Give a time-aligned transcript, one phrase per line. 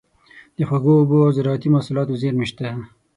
[0.57, 2.67] د خوږو اوبو او زارعتي محصولاتو زیرمې شته.